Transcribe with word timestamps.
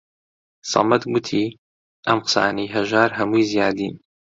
سەمەد 0.71 1.03
گوتی: 1.11 1.45
ئەم 2.07 2.19
قسانەی 2.25 2.73
هەژار 2.75 3.09
هەمووی 3.17 3.47
زیادین 3.51 3.95